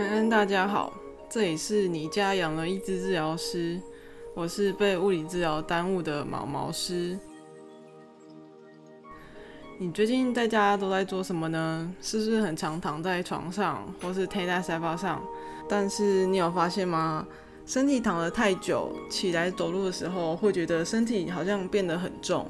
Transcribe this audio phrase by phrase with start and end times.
[0.00, 0.94] 安安，大家好，
[1.28, 3.78] 这里是你家养了一只治疗师，
[4.32, 7.18] 我是被物理治疗耽误的毛毛师。
[9.76, 11.94] 你最近在家都在做什么呢？
[12.00, 15.22] 是不是很常躺在床上，或是贴在沙发上？
[15.68, 17.26] 但是你有发现吗？
[17.66, 22.46] 身体躺得太久，起来走路的时候，会觉得身体好像变得很重。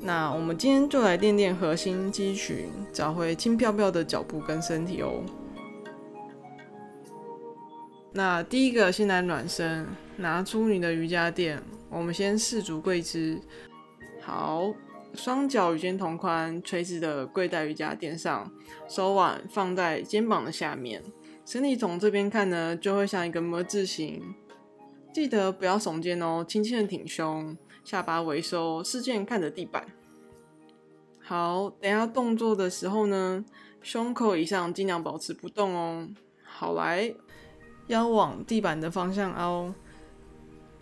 [0.00, 5.22] 那我们今天就来练练核心肌群，找回轻飘飘的脚步跟身体哦。
[8.14, 9.86] 那第一个先来暖身，
[10.18, 13.40] 拿出你的瑜伽垫，我们先四足跪姿。
[14.20, 14.74] 好，
[15.14, 18.52] 双脚与肩同宽，垂直的跪在瑜伽垫上，
[18.86, 21.02] 手腕放在肩膀的下面，
[21.46, 24.22] 身体从这边看呢，就会像一个么字形。
[25.10, 29.86] 记得不要耸肩哦，轻轻的挺胸，下巴微收，视线看着地板。
[31.18, 33.42] 好，等下动作的时候呢，
[33.80, 36.08] 胸口以上尽量保持不动哦。
[36.42, 37.14] 好，来。
[37.88, 39.72] 腰往地板的方向凹，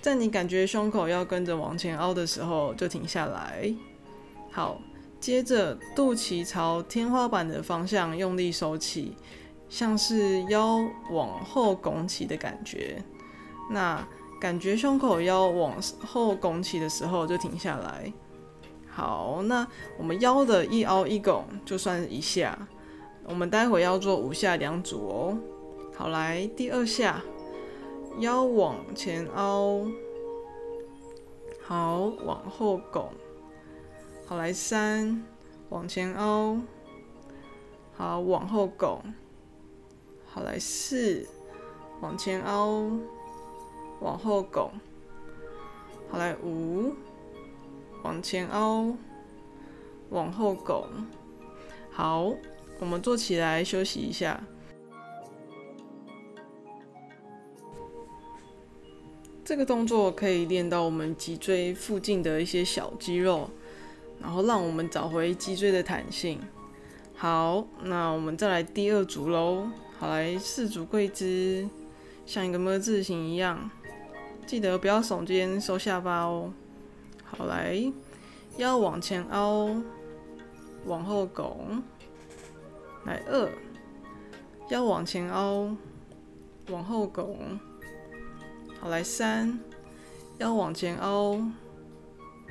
[0.00, 3.72] 在你感觉胸口要跟着往前凹的时候，就停下来。
[4.50, 4.80] 好，
[5.18, 9.14] 接着肚脐朝天花板的方向用力收起，
[9.68, 10.78] 像是腰
[11.10, 13.02] 往后拱起的感觉。
[13.70, 14.06] 那
[14.40, 18.12] 感觉胸口腰往后拱起的时候，就停下来。
[18.88, 19.66] 好，那
[19.98, 22.58] 我们腰的一凹一拱就算一下，
[23.24, 25.38] 我们待会要做五下两组哦。
[26.00, 27.22] 好，来第二下，
[28.20, 29.84] 腰往前凹，
[31.60, 33.12] 好，往后拱，
[34.24, 35.22] 好，来三，
[35.68, 36.56] 往前凹，
[37.98, 39.02] 好，往后拱，
[40.24, 41.28] 好，来四，
[42.00, 42.92] 往前凹，
[44.00, 44.72] 往后拱，
[46.10, 46.94] 好，来五，
[48.02, 48.96] 往前凹，
[50.08, 50.86] 往后拱，
[51.90, 52.32] 好，
[52.78, 54.42] 我们坐起来休息一下。
[59.50, 63.50] 这个动作可以练到我们脊椎附近的一些小肌肉，
[64.20, 66.38] 然后让我们找回脊椎的弹性。
[67.16, 69.68] 好，那我们再来第二组喽。
[69.98, 71.68] 好，来四组跪姿，
[72.24, 73.68] 像一个么字形一样，
[74.46, 76.52] 记得不要耸肩收下巴哦。
[77.24, 77.92] 好，来
[78.56, 79.82] 腰往前凹，
[80.86, 81.82] 往后拱。
[83.04, 83.50] 来二，
[84.68, 85.74] 腰往前凹，
[86.68, 87.58] 往后拱。
[88.80, 89.58] 好，来三，
[90.38, 91.38] 腰往前凹，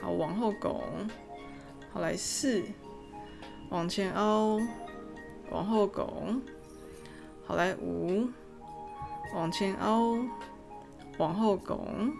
[0.00, 0.82] 好，往后拱，
[1.92, 2.62] 好，来四，
[3.68, 4.58] 往前凹，
[5.50, 6.40] 往后拱，
[7.44, 8.26] 好，来五，
[9.34, 10.16] 往前凹，
[11.18, 12.10] 往后拱，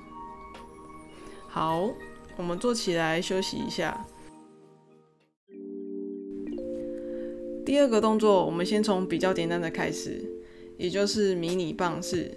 [1.49, 1.89] 好，
[2.37, 4.05] 我们坐起来休息一下。
[7.65, 10.23] 第二个动作，我们先从比较简单的开始，
[10.77, 12.37] 也就是迷你棒式。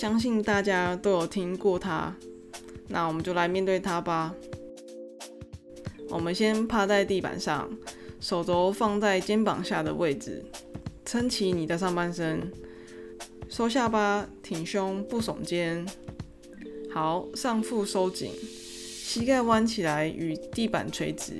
[0.00, 2.16] 相信大家都有听过它，
[2.88, 4.34] 那我们就来面对它吧。
[6.08, 7.70] 我们先趴在地板上，
[8.18, 10.42] 手肘放在肩膀下的位置，
[11.04, 12.50] 撑起你的上半身，
[13.50, 15.86] 收下巴，挺胸，不耸肩。
[16.90, 21.34] 好，上腹收紧，膝盖弯起来与地板垂直。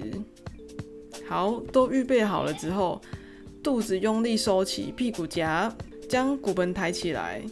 [1.26, 3.00] 好，都预备好了之后，
[3.62, 5.74] 肚子用力收起，屁股夹，
[6.10, 7.42] 将骨盆抬起来。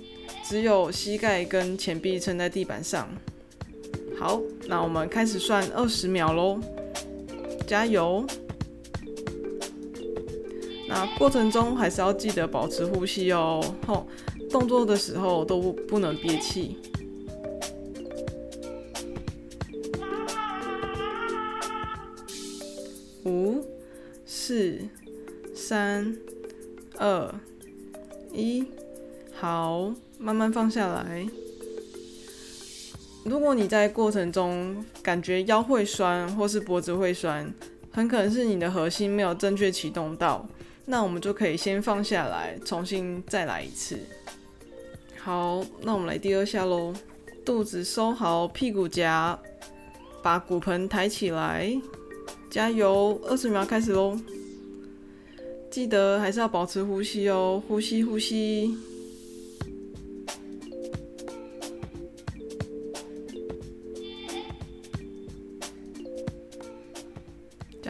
[0.49, 3.07] 只有膝盖跟前臂撑在地板上。
[4.19, 6.59] 好，那我们开始算二十秒喽，
[7.67, 8.25] 加油！
[10.89, 13.63] 那过程中还是要记得保持呼吸哦。
[13.87, 14.09] 吼，
[14.49, 16.79] 动作的时候都不能憋气。
[23.27, 23.63] 五、
[24.25, 24.79] 四、
[25.55, 26.17] 三、
[26.97, 27.35] 二、
[28.33, 28.65] 一，
[29.41, 29.93] 好。
[30.21, 31.25] 慢慢放下来。
[33.25, 37.49] 如果你在过程中感觉腰会酸或是脖子会酸，
[37.93, 40.45] 很可能是你的核心没有正确启动到。
[40.87, 44.01] 那我们就可以先放下来，重新再来一次。
[45.19, 46.93] 好，那我们来第二下喽。
[47.45, 49.39] 肚子收好，屁股夹，
[50.21, 51.81] 把骨盆抬起来，
[52.51, 53.21] 加油！
[53.25, 54.19] 二十秒开始喽。
[55.71, 58.77] 记得还是要保持呼吸哦，呼吸，呼吸。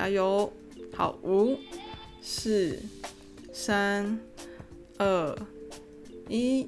[0.08, 0.50] 加油！
[0.94, 1.58] 好，五、
[2.22, 2.78] 四、
[3.52, 4.18] 三、
[4.96, 5.38] 二、
[6.30, 6.66] 一，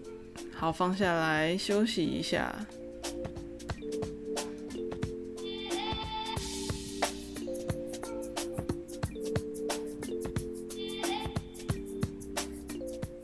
[0.52, 2.54] 好，放下来休息一下。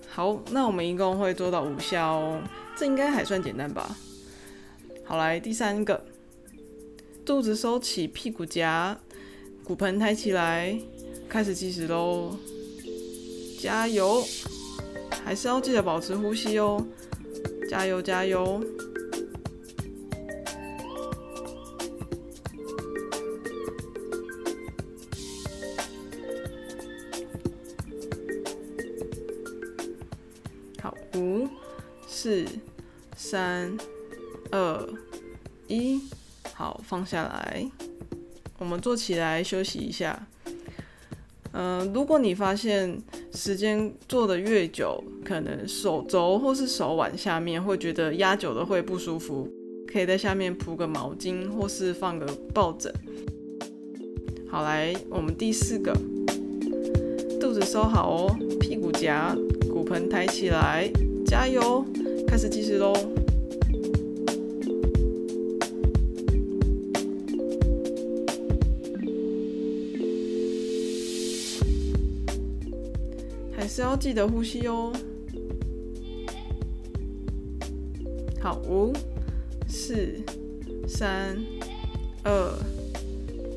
[0.08, 2.42] 好，那我们一共会做到五下哦，
[2.74, 3.94] 这应该还算简单吧？
[5.04, 6.06] 好，来第三个，
[7.22, 8.98] 肚子收起，屁股夹，
[9.66, 10.78] 骨盆抬起来，
[11.28, 12.36] 开始计时喽！
[13.60, 14.24] 加油，
[15.24, 16.86] 还是要记得保持呼吸哦！
[17.68, 18.62] 加油，加油！
[30.80, 31.48] 好五、
[32.06, 32.46] 四、
[33.16, 33.76] 三、
[34.52, 34.88] 二、
[35.66, 36.00] 一，
[36.54, 37.68] 好，放下来。
[38.58, 40.26] 我们坐起来休息一下。
[41.52, 43.00] 嗯，如果你发现
[43.32, 49.48] 时间坐的越久，可能手肘或是手腕下面会觉得压久了会不舒服，
[49.90, 52.92] 可以在下面铺个毛巾或是放个抱枕。
[54.50, 55.92] 好，来，我们第四个，
[57.40, 59.34] 肚子收好哦，屁股夹，
[59.72, 60.90] 骨盆抬起来。
[61.26, 61.84] 加油！
[62.28, 62.94] 开始计时喽！
[73.76, 74.90] 只要记得呼吸哦。
[78.40, 78.90] 好，五、
[79.68, 80.14] 四、
[80.88, 81.36] 三、
[82.24, 82.54] 二、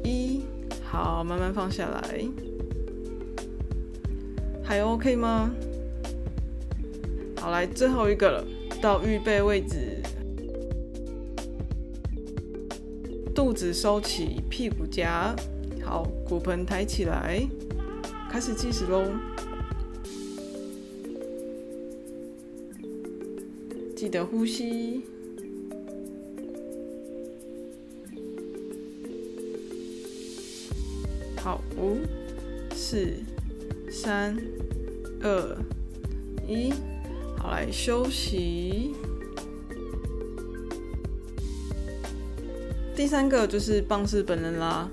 [0.04, 0.42] 一，
[0.83, 2.25] 好，慢慢放下来。
[4.62, 5.51] 还 OK 吗？
[7.38, 8.45] 好，来最后一个了，
[8.81, 10.04] 到预备位置，
[13.33, 15.33] 肚子收起，屁股夹
[15.81, 17.42] 好，骨盆抬起来，
[18.30, 19.06] 开始计时喽。
[24.00, 25.01] 记得呼吸。
[31.36, 31.98] 好，五、
[32.74, 33.12] 四、
[33.92, 34.38] 三、
[35.22, 35.57] 二、
[36.48, 36.72] 一。
[37.38, 38.96] 好，来休息。
[42.95, 44.90] 第三个就是棒式本人啦，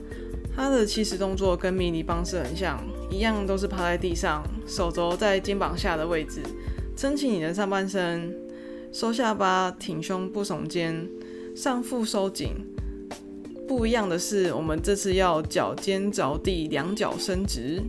[0.52, 6.42] 它的起始动作跟迷你棒式很像，一样都是趴在地上，手肘在肩膀下的位置，
[6.96, 8.36] 撑起你的上半身，
[8.96, 11.06] 收下巴，挺胸不耸肩，
[11.54, 12.52] 上腹收紧。
[13.68, 17.82] 不一样的是，我们这次要脚尖着地，两脚伸直。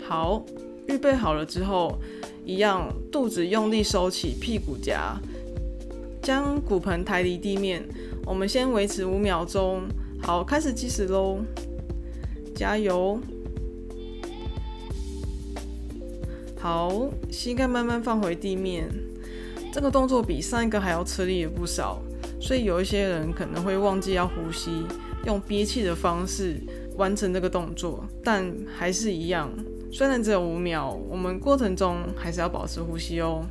[0.00, 0.42] 好，
[0.86, 1.98] 预备好了之后。
[2.42, 5.14] 一样，肚子用力收起，屁股夹，
[6.22, 7.86] 将骨盆抬离地面。
[8.24, 9.82] 我们先维持五秒钟。
[10.22, 11.40] 好，开始计时喽！
[12.54, 13.20] 加油！
[16.58, 18.88] 好，膝盖慢慢放回地面。
[19.78, 22.02] 这个动作比上一个还要吃力了不少，
[22.40, 24.84] 所以有一些人可能会忘记要呼吸，
[25.24, 26.60] 用憋气的方式
[26.96, 29.48] 完成这个动作，但还是一样。
[29.92, 33.46] 虽然只有五秒，我们过程中还是要保持呼吸哦。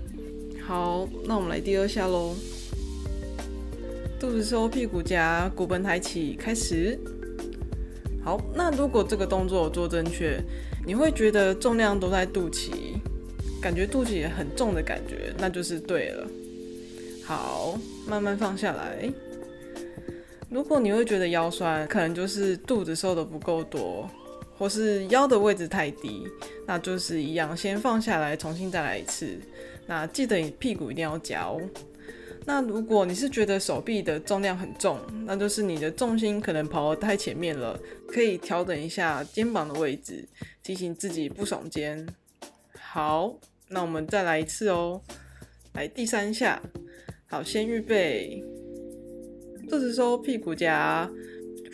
[0.67, 2.35] 好，那我们来第二下喽。
[4.19, 6.99] 肚子收，屁股夹，骨盆抬起，开始。
[8.21, 10.43] 好，那如果这个动作我做正确，
[10.85, 12.96] 你会觉得重量都在肚脐，
[13.67, 16.25] 感觉肚子也很重的感觉，那就是对了。
[17.25, 17.77] 好，
[18.07, 19.11] 慢慢放下来。
[20.49, 24.09] 如果你会觉得腰酸，可能就是肚子瘦的不够多。
[24.57, 26.25] 或是腰的位置太低，
[26.65, 29.37] 那就是一样，先放下来，重新再来一次。
[29.85, 31.59] 那记得你屁股一定要夹哦。
[32.45, 37.77] 那如果你是觉得手臂的重量很重，那就是你的重心可能跑得太前面了，
[38.07, 40.25] 可以调整一下肩膀的位置，
[40.63, 42.07] 提醒自己不耸肩。
[42.79, 43.35] 好，
[43.69, 45.01] 那我们再来一次哦。
[45.73, 46.61] 来第三下，
[47.27, 48.43] 好，先预备，
[49.69, 51.09] 肚子收，屁股夹，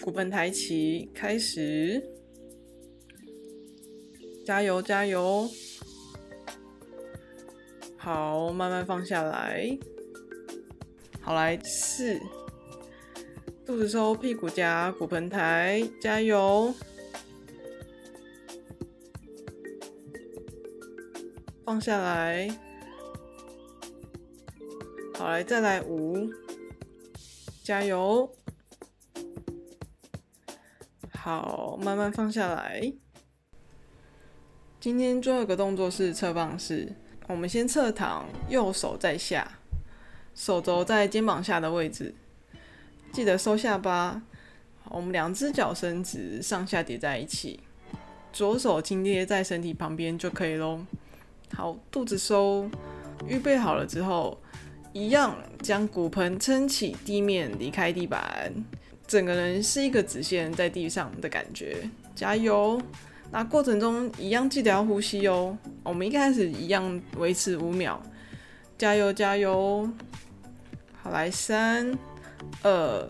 [0.01, 2.03] 骨盆抬起，开始。
[4.45, 5.49] 加油，加油！
[7.95, 9.77] 好，慢慢放下来。
[11.21, 12.19] 好，来四，
[13.65, 16.73] 肚子收，屁股夹，骨盆抬，加油！
[21.65, 22.49] 放下来。
[25.15, 26.29] 好，来再来五，
[27.63, 28.29] 加油！
[31.11, 32.91] 好，慢慢放下来。
[34.79, 36.93] 今天最后一个动作是侧棒式，
[37.27, 39.59] 我们先侧躺，右手在下，
[40.35, 42.13] 手肘在肩膀下的位置，
[43.13, 44.21] 记得收下巴。
[44.89, 47.61] 我们两只脚伸直，上下叠在一起，
[48.33, 50.85] 左手轻贴在身体旁边就可以喽。
[51.55, 52.69] 好，肚子收，
[53.27, 54.37] 预备好了之后，
[54.91, 58.51] 一样将骨盆撑起，地面离开地板，
[59.07, 61.89] 整个人是一个直线在地上的感觉。
[62.15, 62.81] 加油！
[63.31, 65.57] 那过程中一样记得要呼吸哦。
[65.83, 67.99] 我们一开始一样维持五秒，
[68.77, 69.89] 加油加油！
[71.01, 71.97] 好，来三
[72.61, 73.09] 二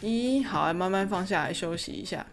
[0.00, 2.24] 一，好，来慢慢放下来休息一下。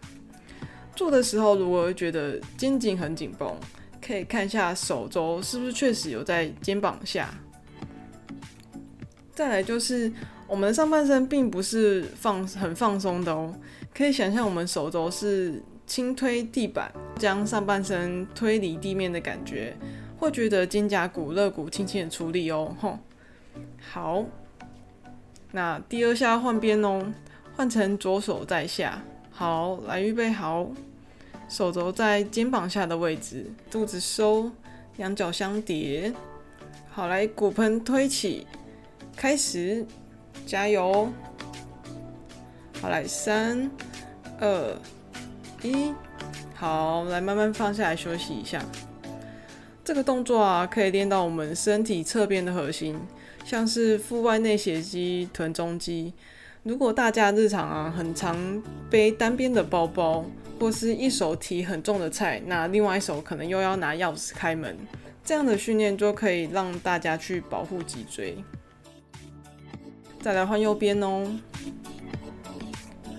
[0.96, 3.56] 做的时候如果觉得肩颈很紧绷，
[4.04, 7.32] 可以看一下手肘是不是确实有在肩膀下。
[9.32, 10.12] 再来就是
[10.46, 13.54] 我们的上半身并不是放很放松的哦，
[13.94, 19.74] 可以想象我们手肘是轻推地板，将上半身推离地面的感觉，
[20.18, 22.76] 会觉得肩胛骨、肋骨轻轻的出力哦。
[22.80, 22.98] 吼，
[23.80, 24.24] 好，
[25.50, 27.12] 那第二下换边哦，
[27.56, 29.02] 换成左手在下。
[29.30, 30.70] 好，来预备好，
[31.52, 34.50] 手肘在肩膀下的位置，肚子收，
[34.96, 36.10] 两脚相叠。
[36.90, 38.46] 好，来骨盆推起。
[39.14, 39.86] 开始，
[40.46, 41.12] 加油！
[42.80, 43.70] 好，来三、
[44.40, 44.74] 二、
[45.60, 45.92] 一，
[46.54, 48.64] 好，来慢慢放下来休息一下。
[49.84, 52.98] 这个动作啊，可以练到我们身体侧边的核心，
[53.44, 56.14] 像是腹外内斜肌、臀中肌。
[56.62, 60.24] 如果大家日常啊很常背单边的包包，
[60.60, 64.78] 或是一手提很重的菜，那另外一手可能又要拿钥匙开门，
[65.24, 68.36] 这样的训练就可以让大家去保护脊椎。
[70.20, 71.26] 再来换右边哦。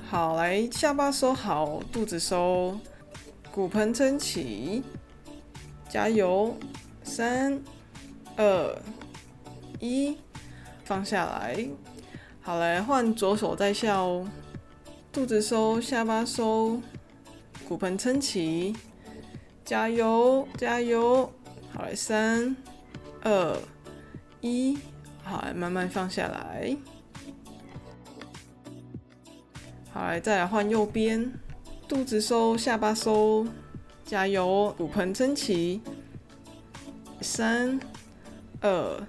[0.10, 2.80] 好，来下巴收好，肚子收，
[3.52, 4.84] 骨盆撑起，
[5.90, 6.56] 加油！
[7.04, 7.60] 三、
[8.38, 8.82] 二、
[9.80, 10.16] 一，
[10.86, 11.68] 放下来。
[12.46, 14.28] 好，来换左手在下哦。
[15.14, 16.82] 肚子收，下巴收，
[17.70, 18.76] 骨盆撑起，
[19.64, 20.46] 加油！
[20.58, 21.32] 加油！
[21.72, 22.54] 好，来三、
[23.22, 23.58] 二、
[24.42, 24.78] 一，
[25.24, 26.76] 好，来慢慢放下来。
[29.94, 31.32] 好，来再来换右边，
[31.88, 33.48] 肚子收，下巴收，
[34.04, 35.80] 加油，骨盆撑起，
[37.22, 37.80] 三、
[38.60, 39.02] 二、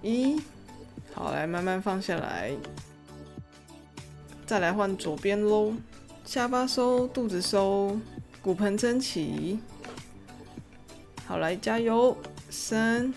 [0.00, 0.40] 一，
[1.16, 2.54] 好，来慢慢放下来，
[4.44, 5.72] 再来换左边喽，
[6.26, 7.98] 下巴收，肚子收，
[8.42, 9.58] 骨盆撑起，
[11.24, 12.14] 好，来加油，
[12.50, 13.14] 三、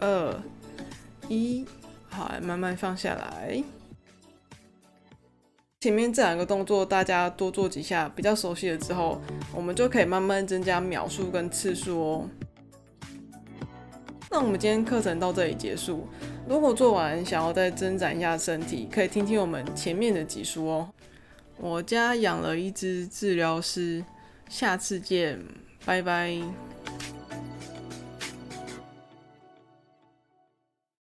[0.00, 0.42] 二、
[1.28, 1.64] 一，
[2.08, 3.62] 好，来慢慢放下来。
[5.78, 9.22] 前面这两个动作，大家多做几下，比较熟悉了之后，
[9.54, 12.28] 我们就可以慢慢增加秒数跟次数哦。
[14.32, 16.06] 那我们今天课程到这里结束。
[16.48, 20.88] 如果做完想要再增展一下身体，可以听听我们前面的几书哦。
[21.56, 24.04] 我家养了一只治疗师，
[24.48, 25.36] 下次见，
[25.84, 26.40] 拜拜。